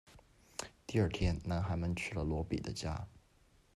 [0.87, 3.07] 第二天，男孩们去了罗比的家。